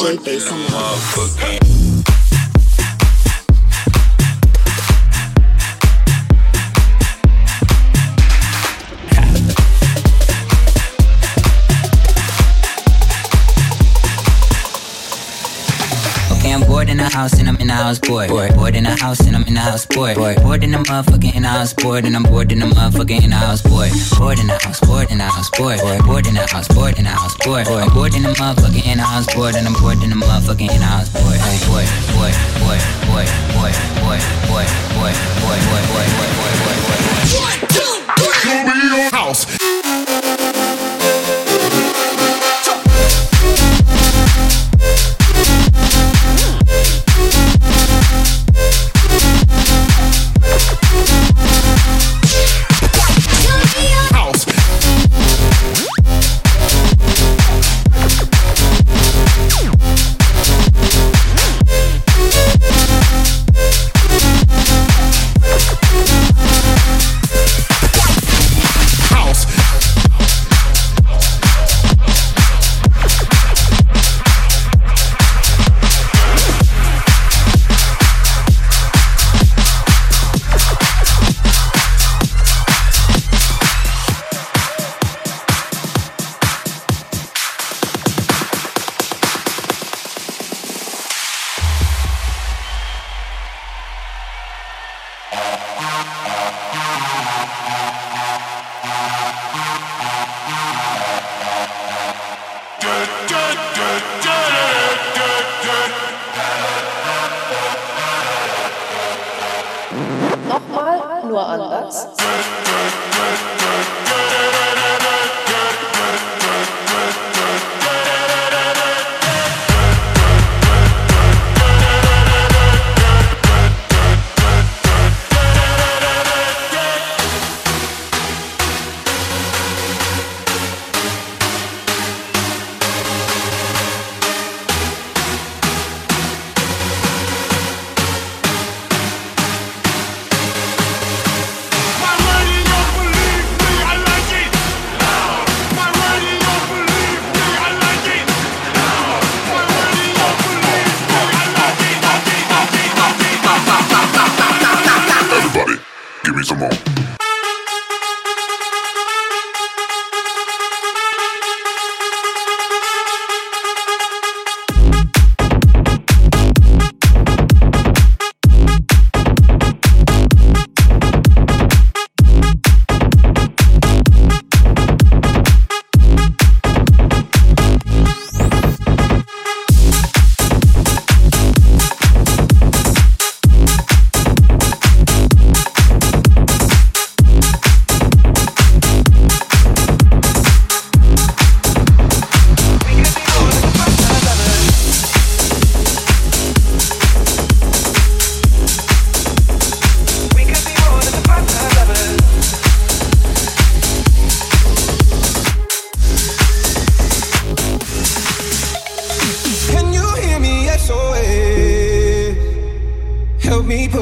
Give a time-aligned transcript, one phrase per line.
[0.00, 1.89] DJ Bass
[17.20, 18.28] house and I'm in the house bored.
[18.30, 20.16] Bored, bored in the house and I'm in the house bored.
[20.16, 23.22] Bored, bored in the motherfucker in the house bored and I'm bored in the motherfucker
[23.22, 23.92] in the house bored.
[24.16, 25.80] Bored in the house, bored in the house bored.
[25.80, 27.66] Bored, bored in the house, bored in the house bored.
[27.66, 30.64] Bored, bored in the motherfucker in the house bored and I'm bored in the motherfucker
[30.64, 31.36] in the house bored.
[31.44, 32.32] Hey, bored, bored,
[32.64, 37.04] bored, bored, bored, bored, bored, bored, bored, bored, bored, bored, bored, bored, bored.
[37.36, 38.40] One, two, three.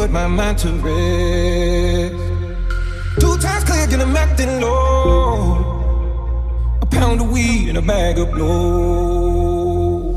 [0.09, 2.15] put my mind to rest.
[3.21, 5.57] Two times clear, and I'm acting low.
[6.81, 10.15] A pound of weed and a bag of blow.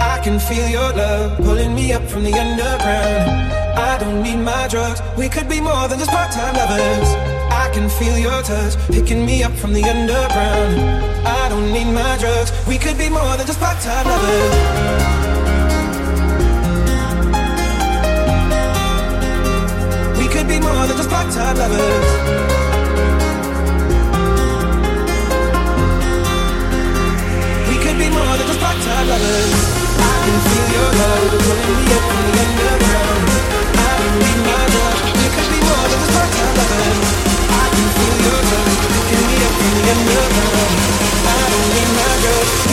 [0.00, 3.52] I can feel your love pulling me up from the underground.
[3.78, 5.00] I don't need my drugs.
[5.16, 7.08] We could be more than just part-time lovers.
[7.62, 10.74] I can feel your touch picking me up from the underground.
[11.26, 12.52] I don't need my drugs.
[12.68, 15.41] We could be more than just part-time lovers.
[21.12, 22.32] Fucktime lovers,
[27.68, 29.52] we could be more than just part-time lovers
[30.00, 33.24] I can feel your love pulling me up from the underground.
[33.76, 36.98] I don't need my love We could be more than just part-time lovers
[37.60, 40.74] I can feel your love pulling me up from the underground.
[41.28, 42.71] I don't need my girl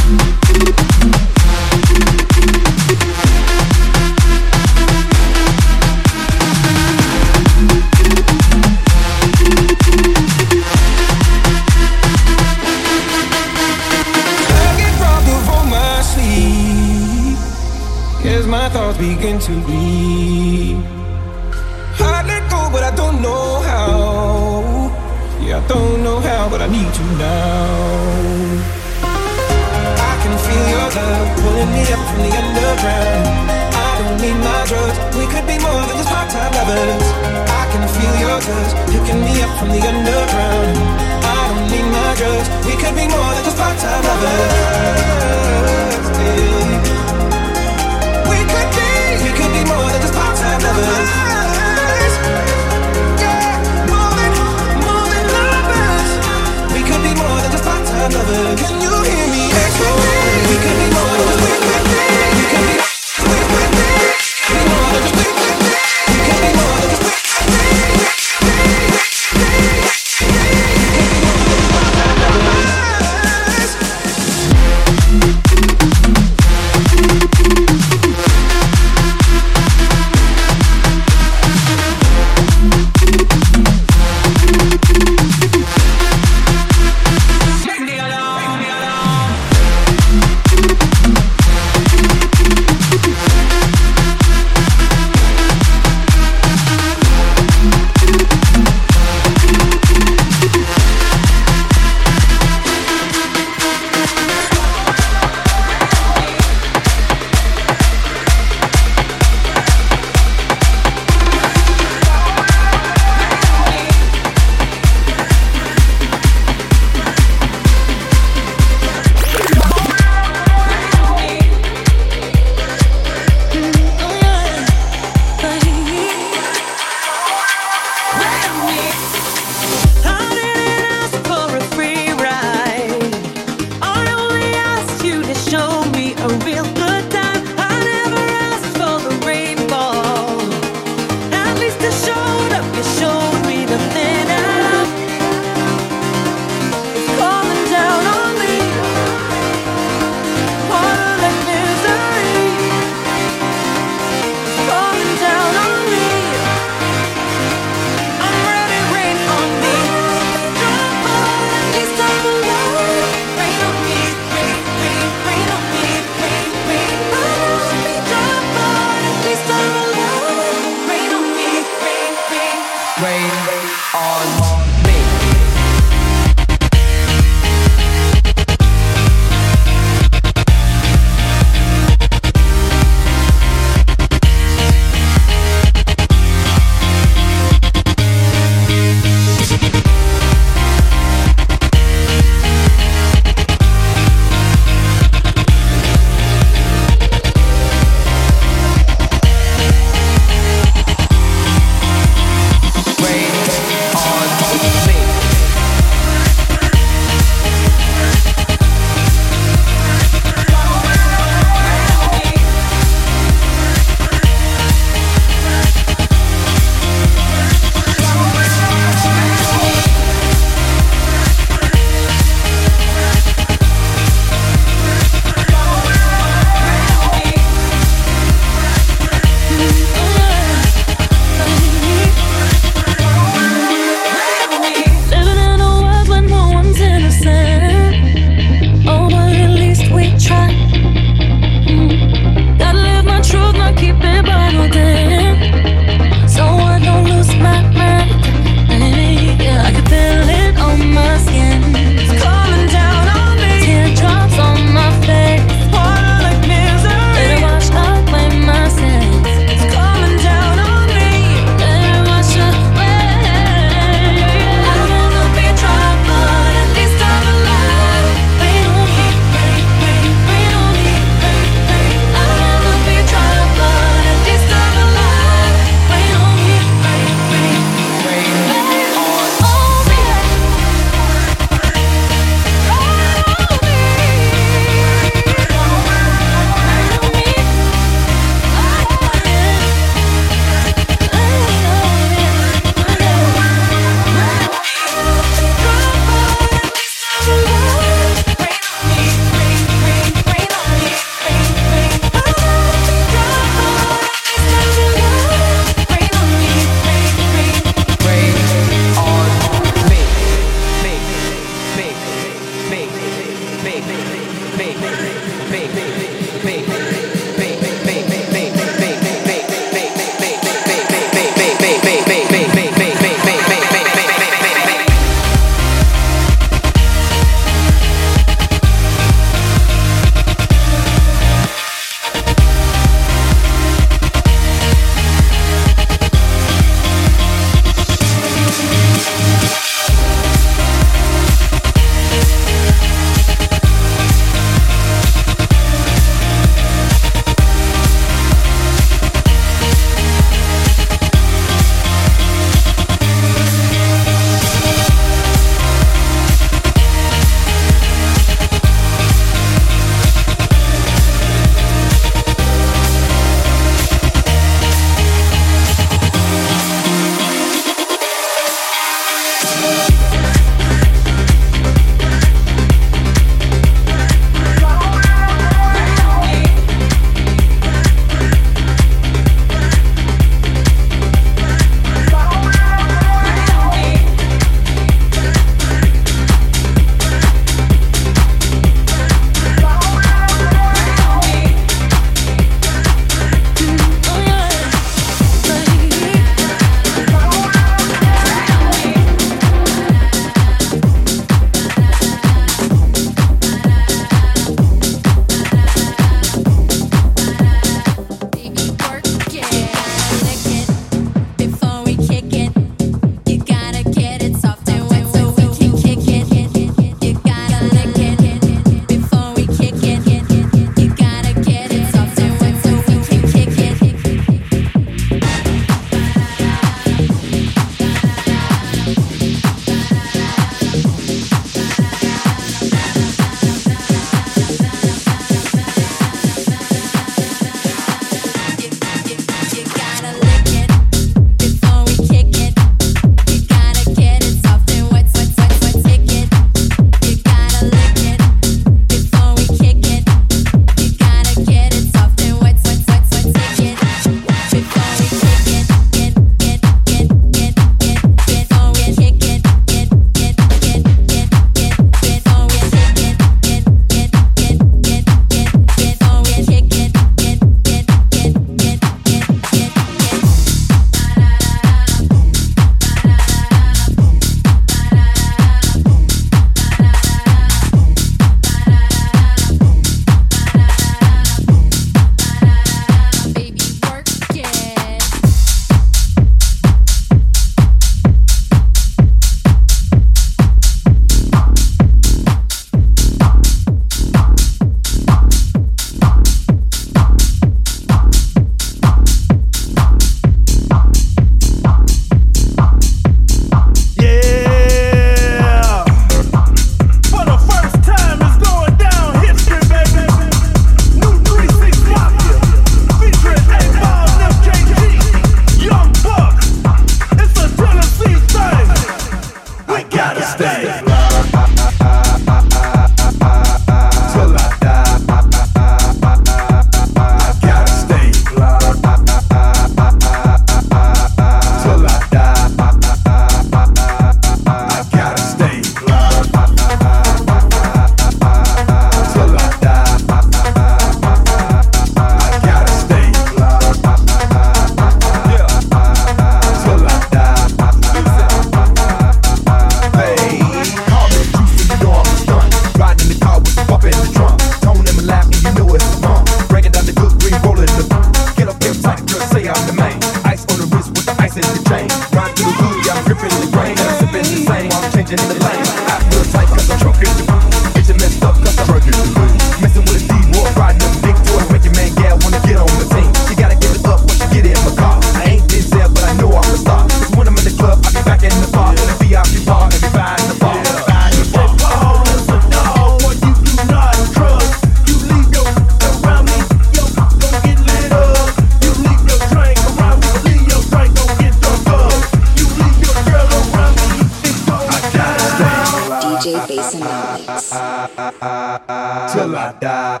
[599.06, 600.00] till I die.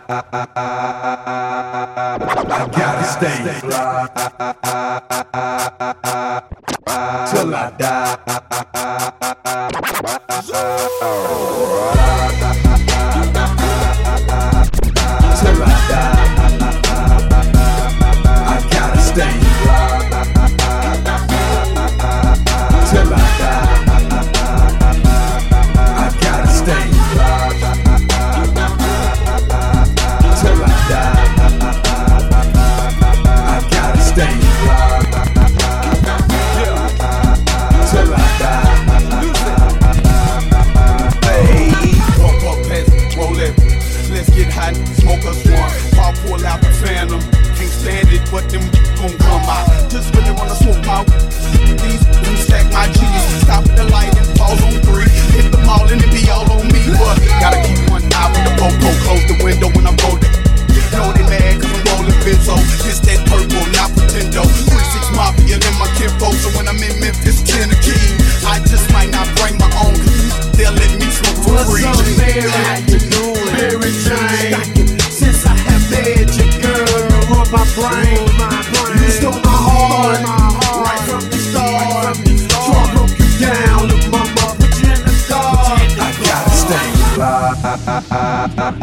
[2.50, 4.08] I gotta stay fly,
[7.30, 8.18] till I die.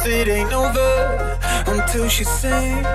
[0.06, 1.38] it ain't over
[1.68, 2.93] until she sings.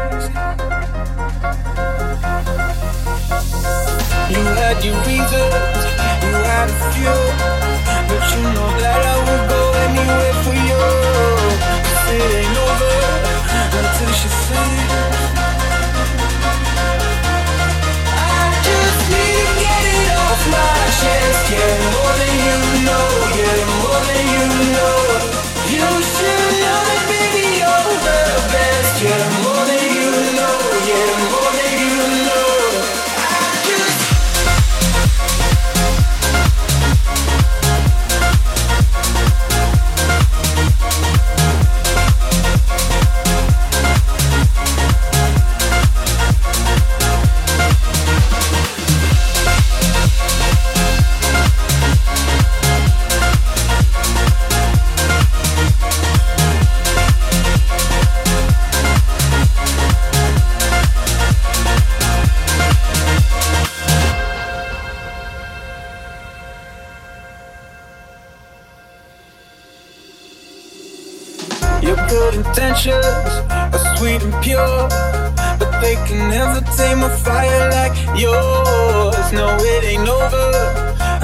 [77.29, 79.27] fire like yours.
[79.33, 80.49] No, it ain't over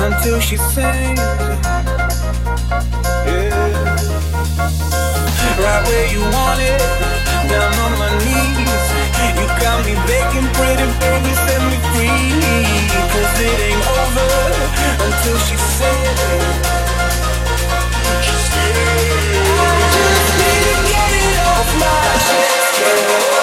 [0.07, 1.21] until she sings.
[3.29, 3.63] Yeah.
[5.63, 6.81] Right where you want it,
[7.49, 8.85] down on my knees.
[9.39, 12.45] You got me begging, pretty baby, set me free.
[13.13, 14.33] Cause it ain't over
[15.07, 16.65] until she sings.
[18.27, 19.57] She sings.
[19.61, 23.34] I just need to get it off my chest, girl.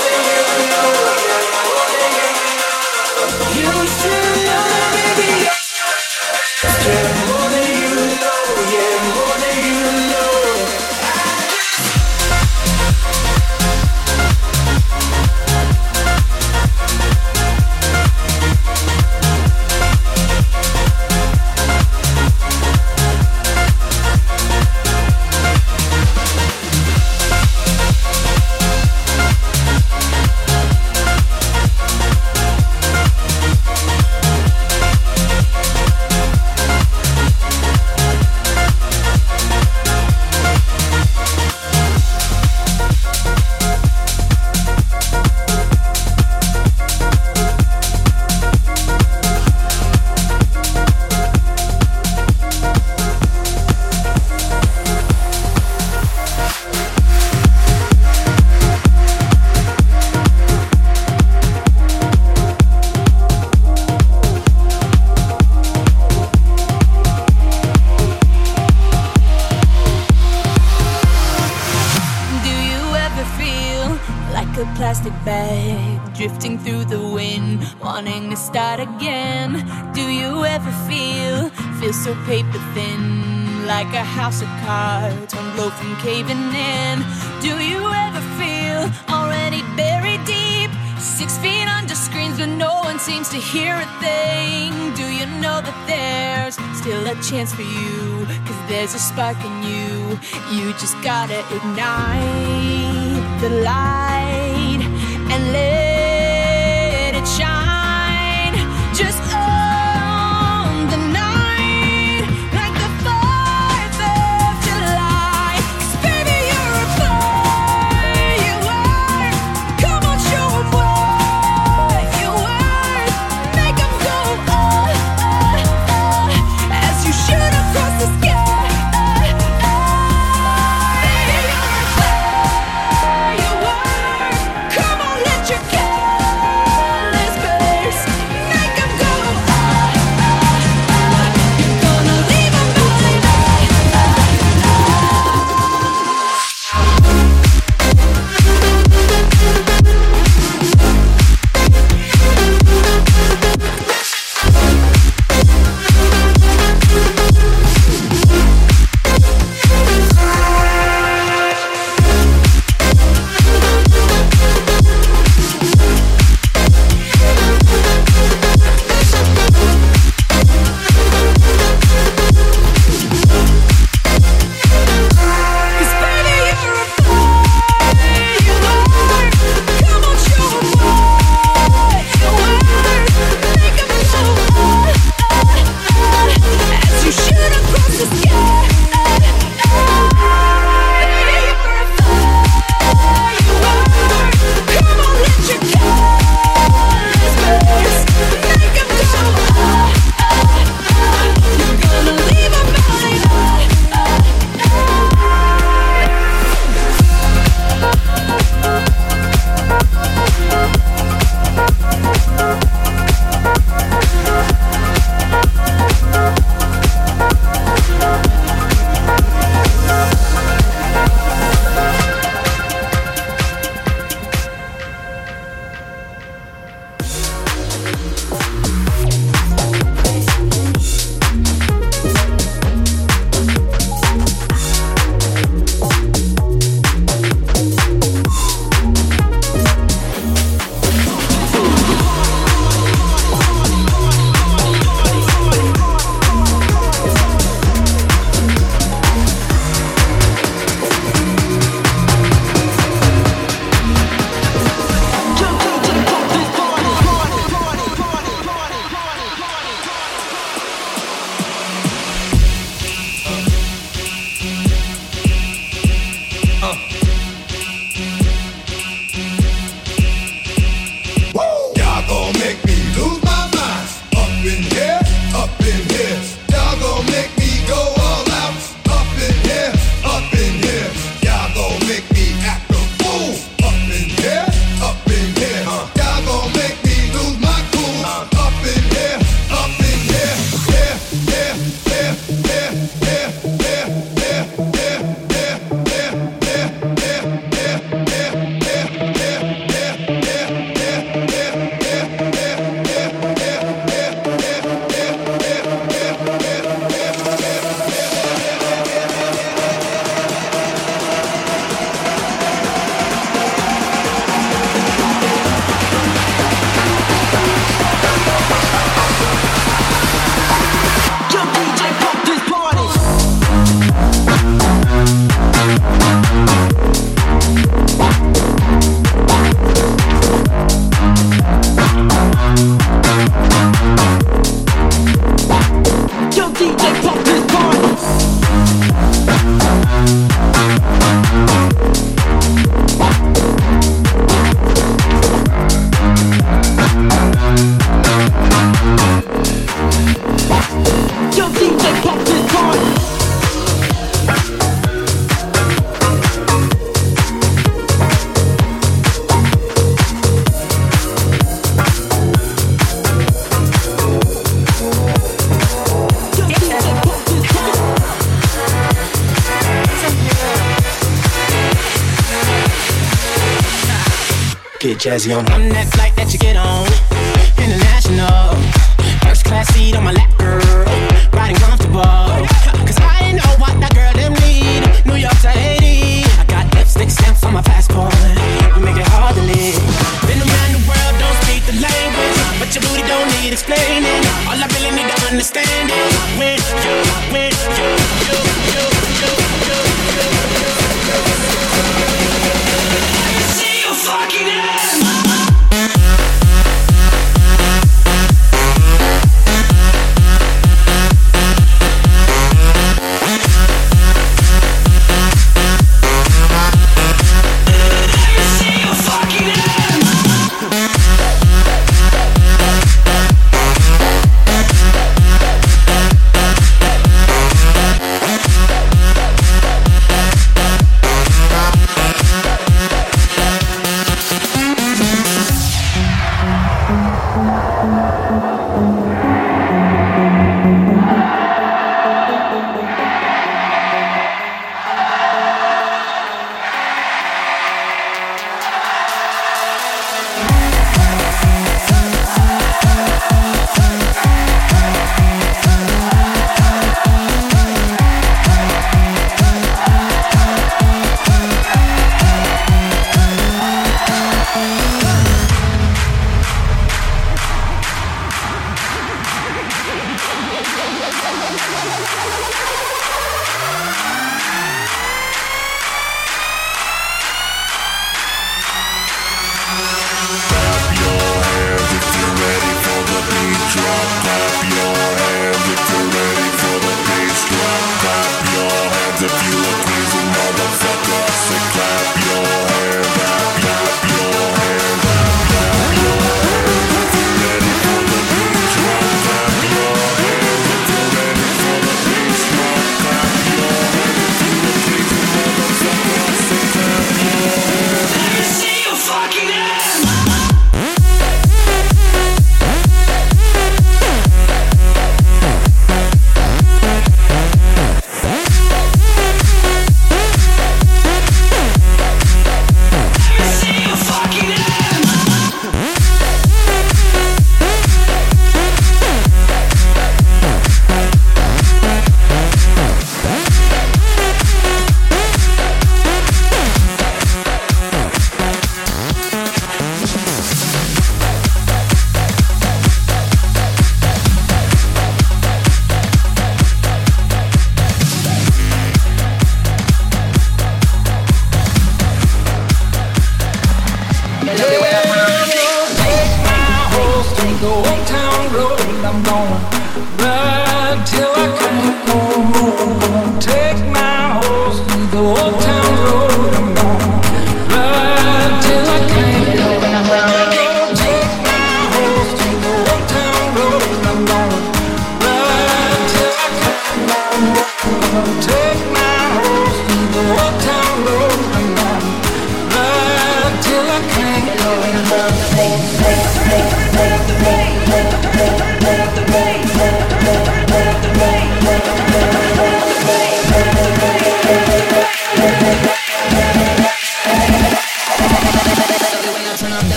[375.12, 375.46] Jazzy on.
[375.52, 376.11] I'm that flight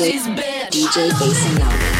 [0.00, 1.99] DJ DJ Basin Love.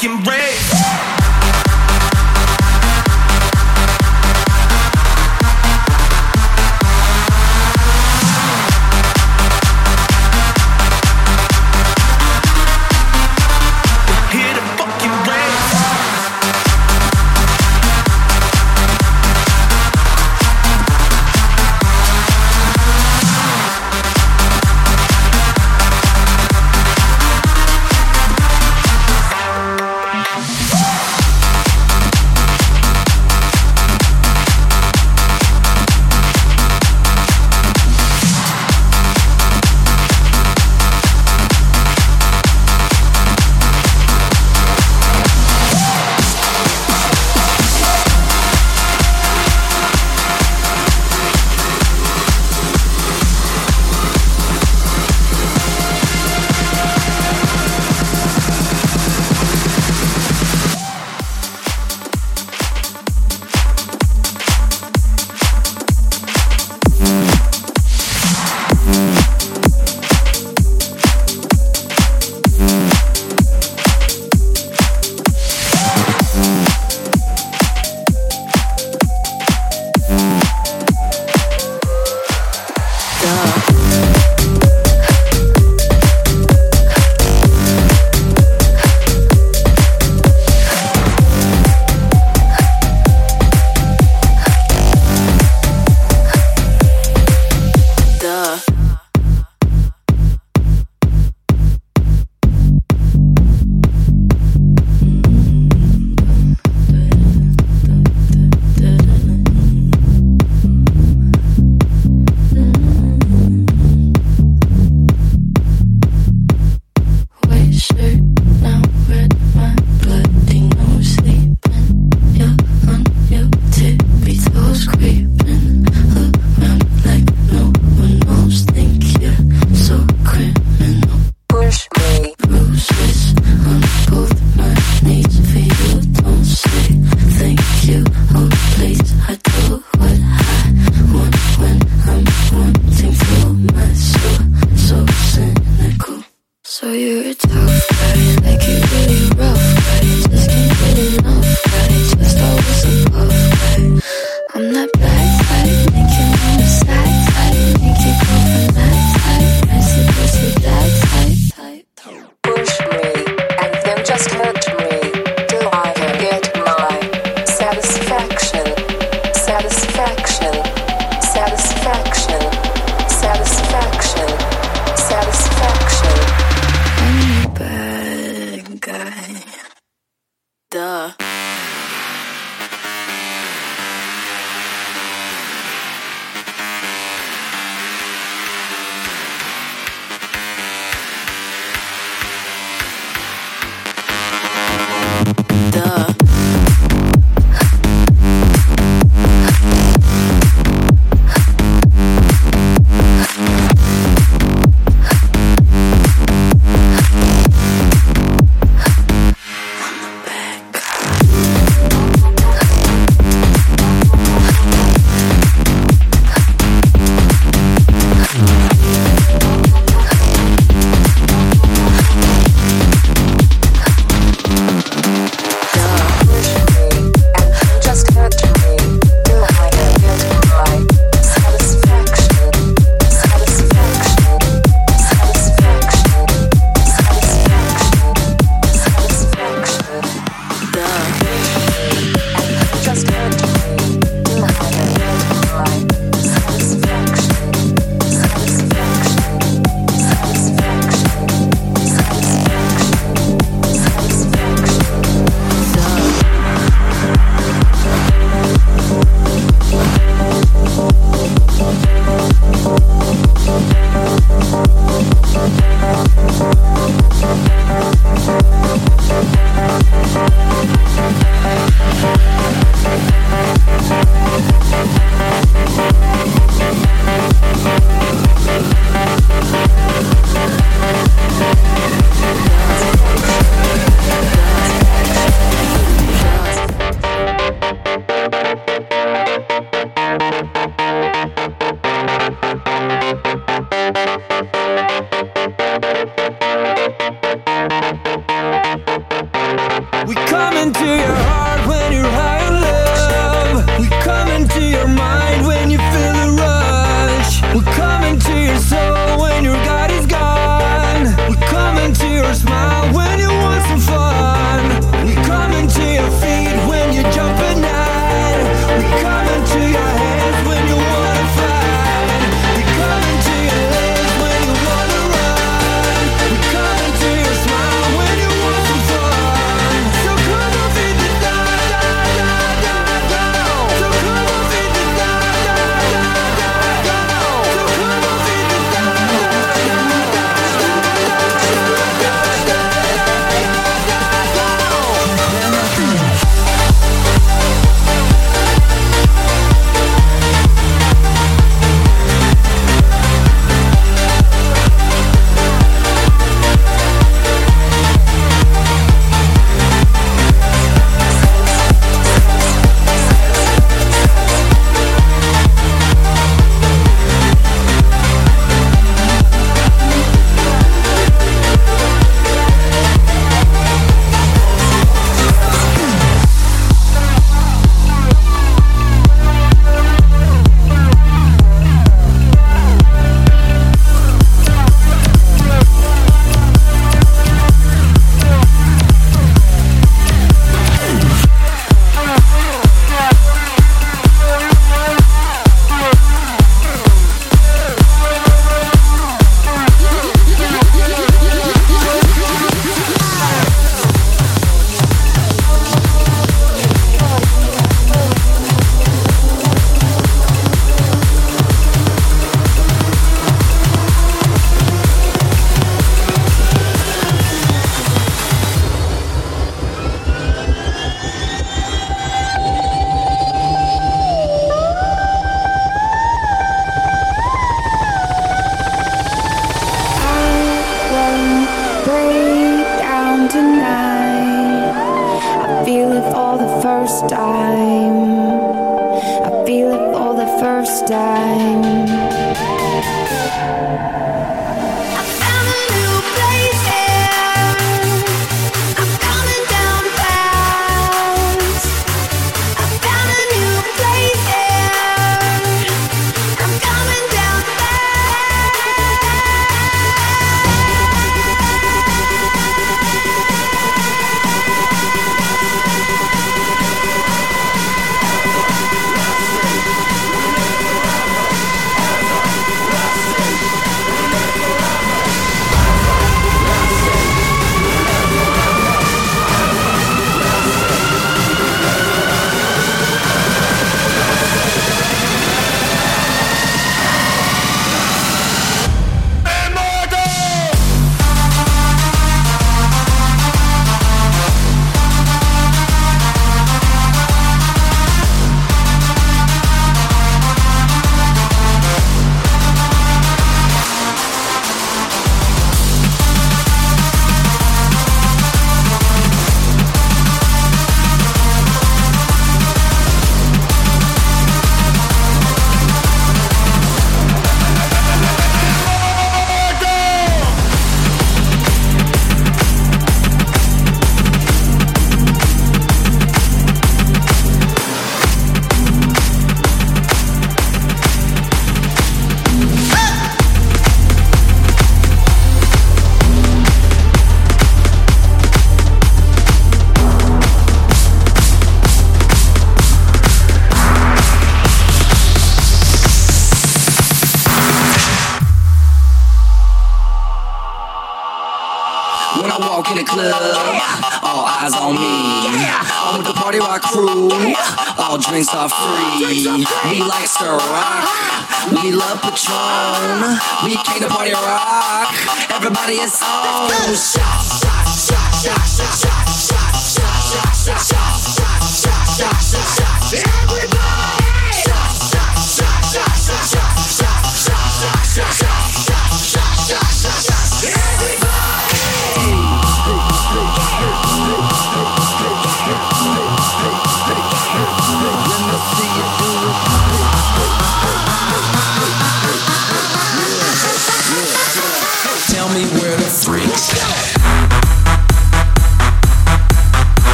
[0.00, 0.69] fucking break.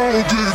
[0.00, 0.47] Oh, day.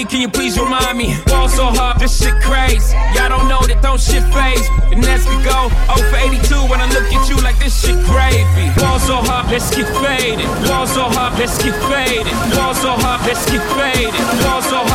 [0.00, 1.12] Lee, can you please remind me?
[1.26, 2.96] Ball so hard, this shit crazy.
[3.12, 4.64] Y'all don't know that don't shit faze.
[4.88, 8.00] And as we go, 0 for 82 when I look at you like this shit
[8.08, 8.72] gravy.
[8.80, 10.48] Ball so hard, let's get faded.
[10.64, 12.32] Ball so hard, let's get faded.
[12.56, 14.16] Ball so hard, let's get faded.
[14.40, 14.89] Ball so hard,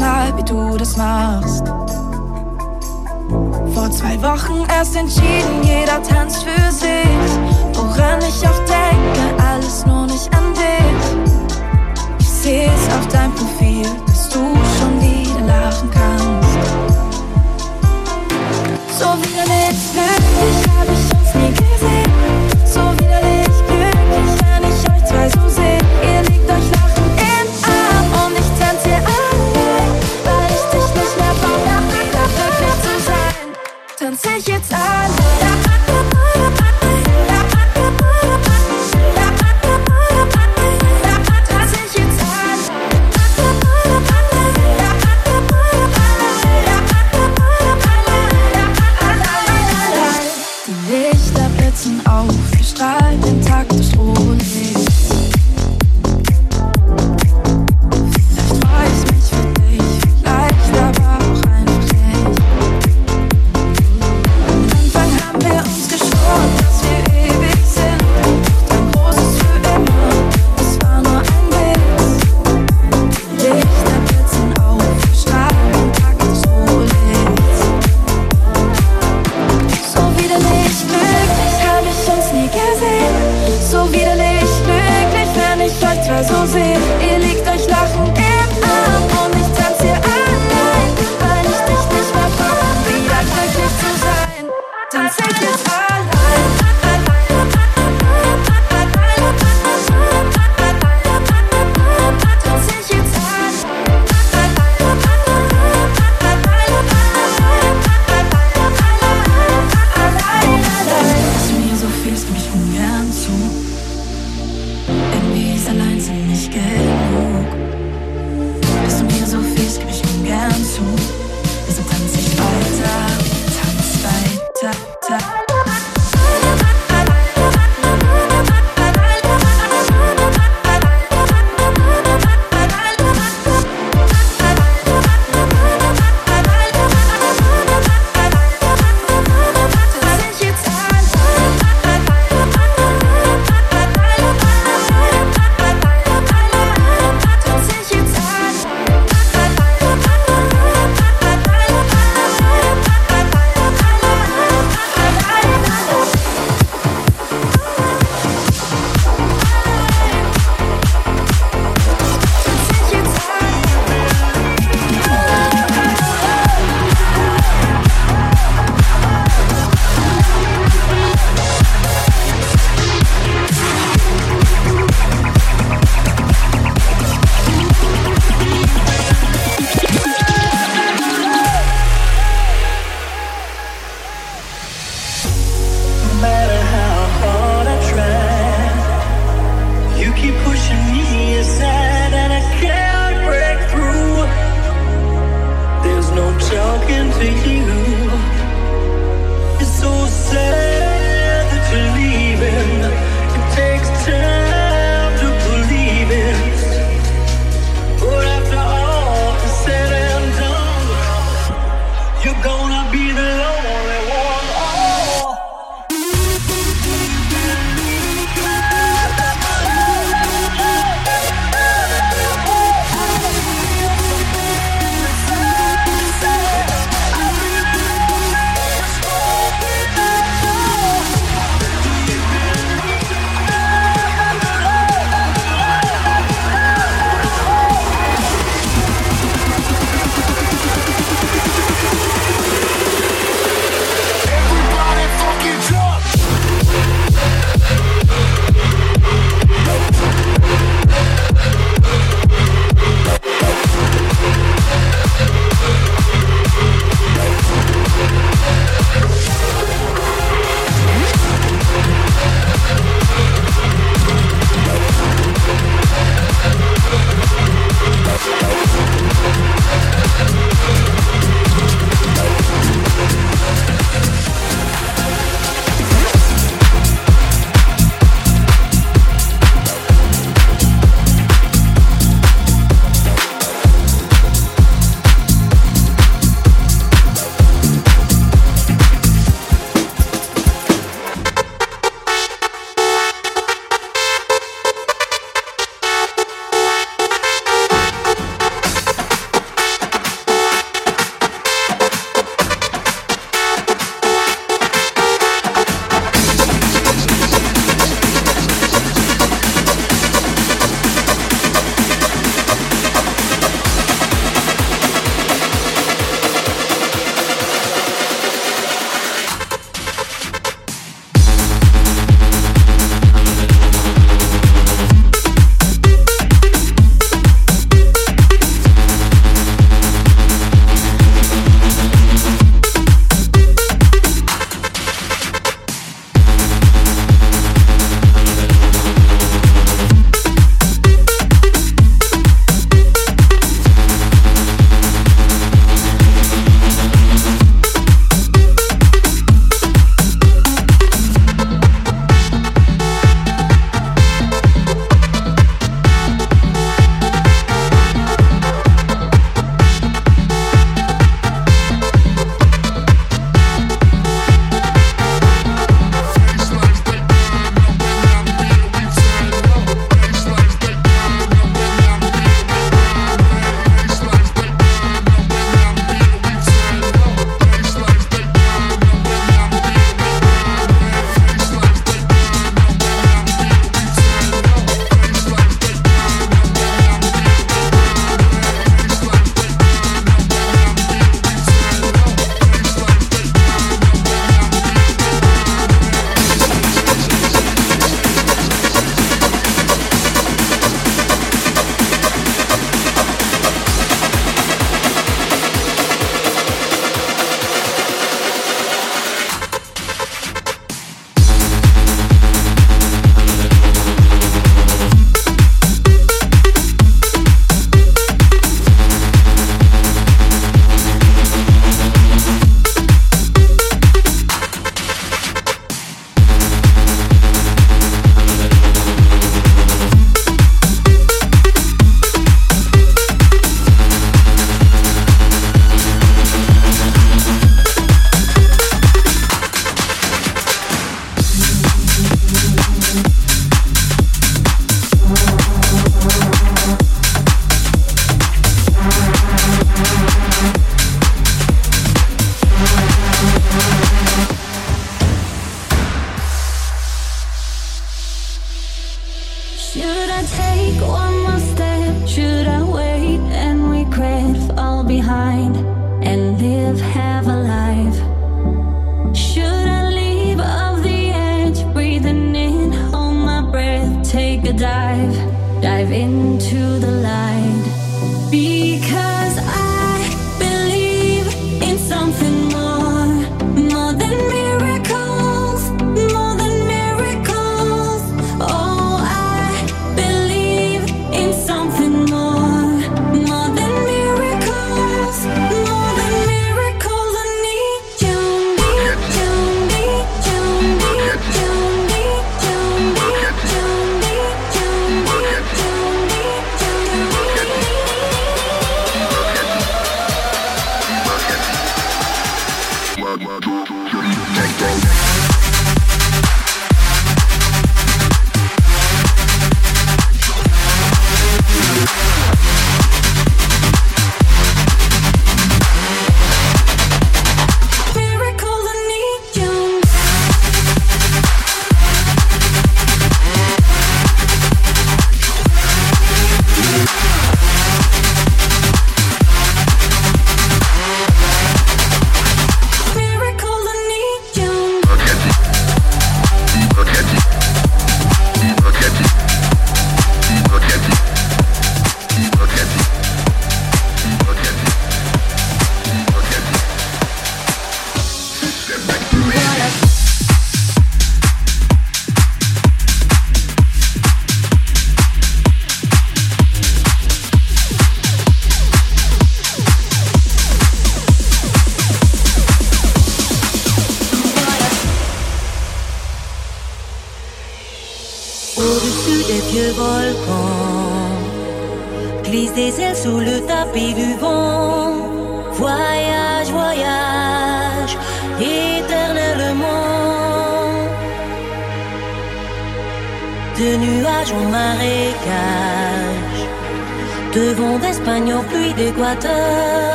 [0.00, 1.64] deshalb, wie du das machst.
[3.74, 7.30] Vor zwei Wochen erst entschieden, jeder tanzt für sich.
[7.74, 11.04] Woran ich auch denke, alles nur nicht an dich.
[12.20, 14.40] Ich seh's auf deinem Profil, dass du
[14.78, 16.58] schon wieder lachen kannst.
[18.98, 22.12] So widerlich glücklich hab ich uns nie gesehen.
[22.64, 25.53] So widerlich glücklich, wenn ich euch zwei so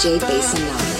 [0.00, 0.97] J Basin Live.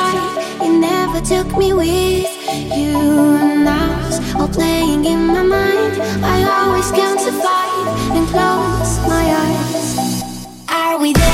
[0.00, 2.26] like you never took me with
[2.76, 2.96] you.
[3.44, 5.94] And that's all playing in my mind.
[6.36, 7.86] I always count to five
[8.16, 10.46] and close my eyes.
[10.68, 11.29] Are we there?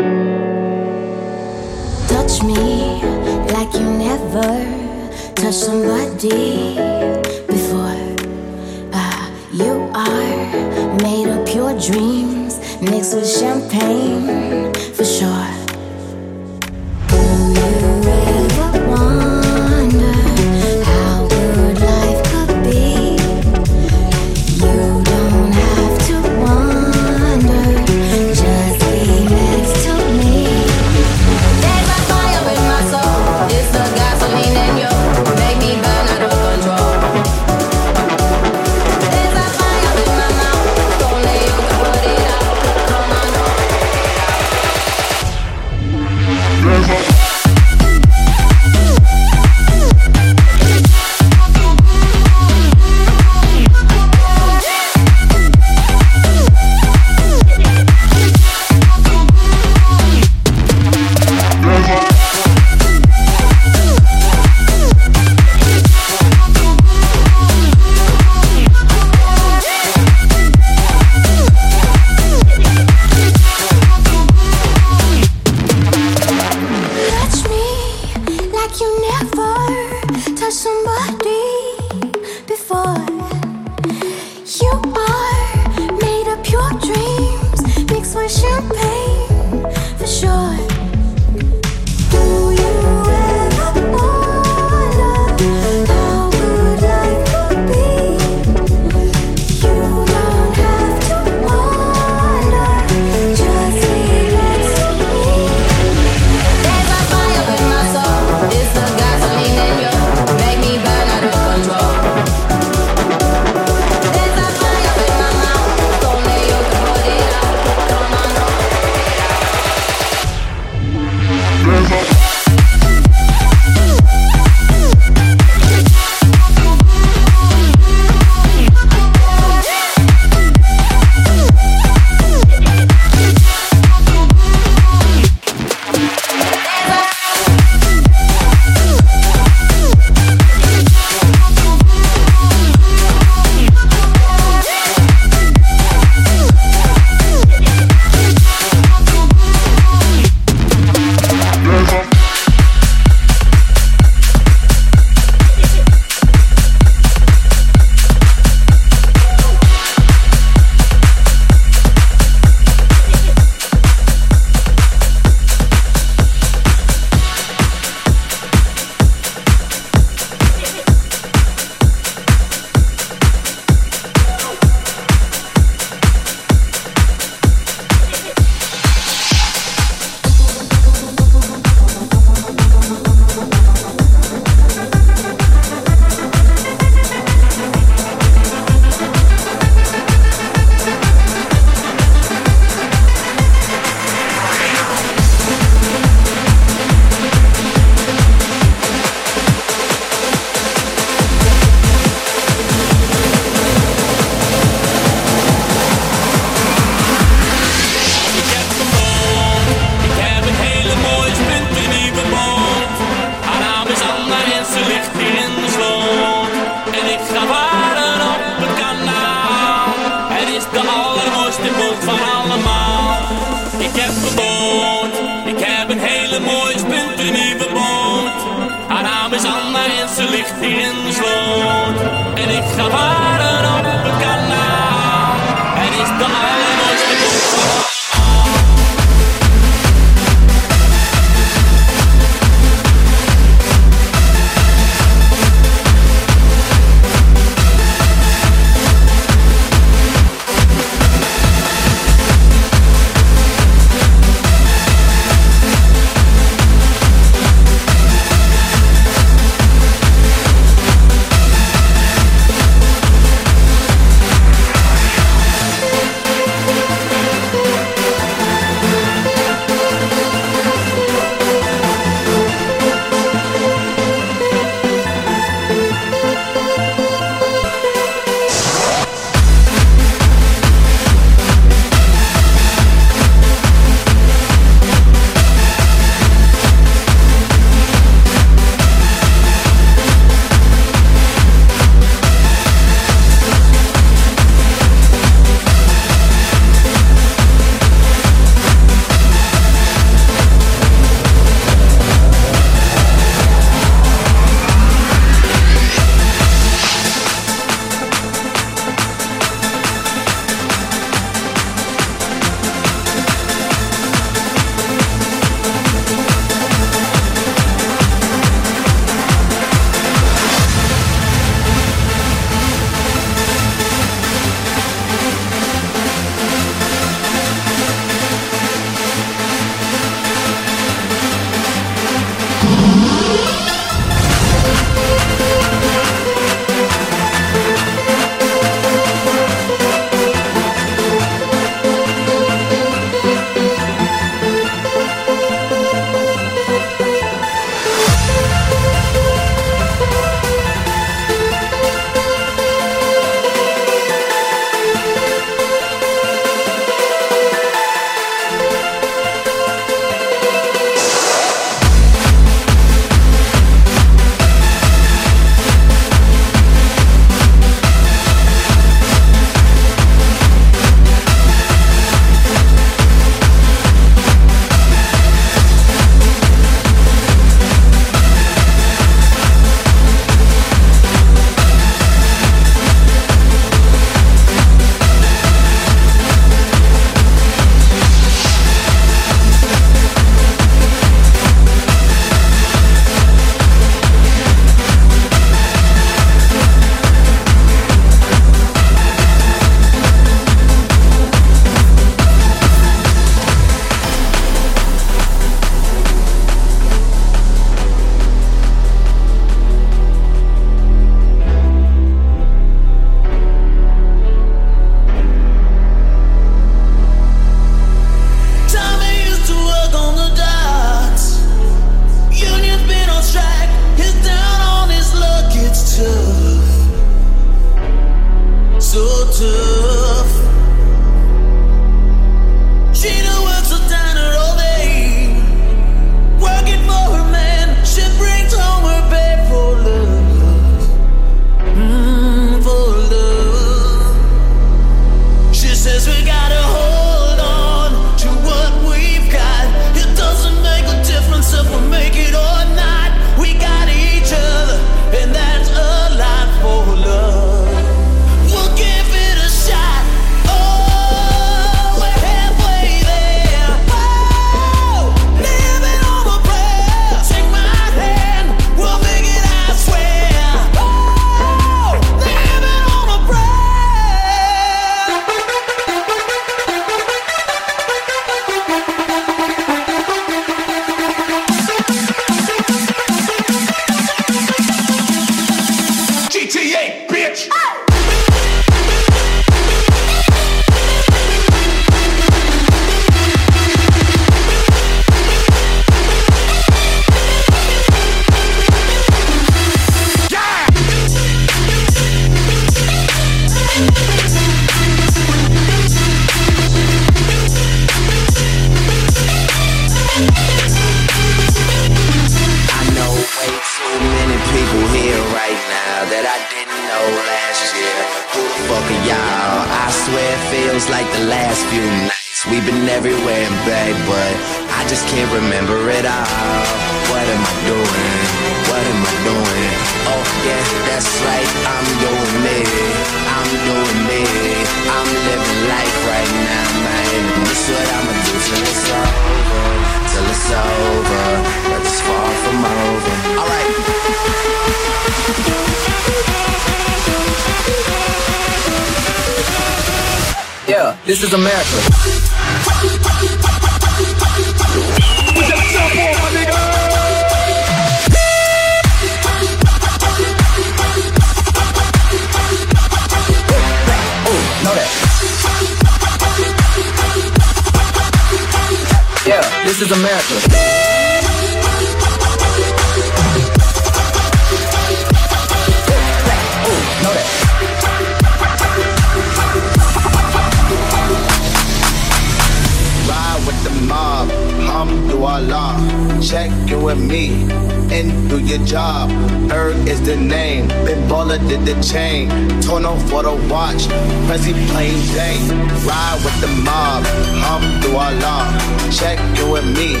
[588.00, 589.10] And do your job.
[589.52, 592.28] Erg is the name, Big Baller did the chain.
[592.62, 593.84] Tono for the watch,
[594.26, 595.44] Prezi plain Jane.
[595.84, 598.48] Ride with the mob, Alhamdulillah.
[598.90, 600.00] Check you with me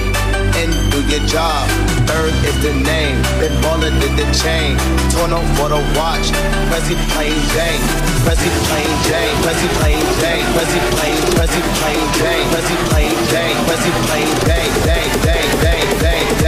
[0.60, 1.68] and do your job.
[2.16, 4.76] Erg is the name, Big Baller did the chain.
[5.12, 6.32] Tono for the watch,
[6.72, 7.84] Prezi plain Jane.
[8.24, 13.90] Prezi plain Jane, Prezi plain Jane, Prezi plain, Prezi plain Jane, Prezi plain Jane, Prezi
[14.06, 16.39] plain Jane, Jane, Jane, Jane, Jane, Jane,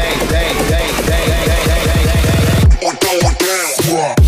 [3.83, 4.22] Toi.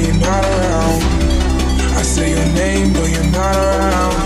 [0.00, 1.02] But you're not around.
[1.98, 4.16] I say your name, but you're not around.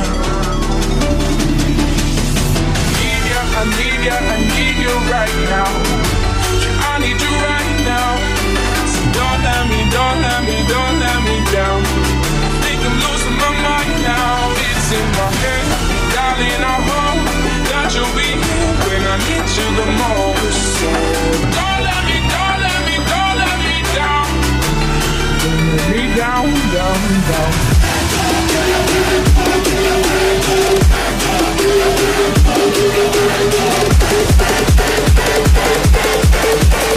[2.95, 5.71] Need ya, I need ya, I need you right now.
[6.79, 8.11] I need you right now.
[8.93, 11.83] So don't let me, don't let me, don't let me down.
[12.63, 14.55] Think I'm losing my mind now.
[14.71, 15.67] It's in my head,
[16.15, 16.63] darling.
[16.63, 17.25] I hope
[17.71, 21.54] that you'll be here when I need you the most.
[26.17, 27.53] Down, down, down.
[36.77, 36.94] I